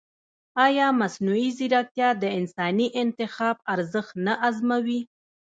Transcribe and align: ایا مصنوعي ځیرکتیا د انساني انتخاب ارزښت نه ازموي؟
ایا 0.65 0.87
مصنوعي 1.01 1.49
ځیرکتیا 1.57 2.09
د 2.21 2.23
انساني 2.39 2.87
انتخاب 3.03 3.55
ارزښت 3.73 4.13
نه 4.25 4.33
ازموي؟ 4.47 5.01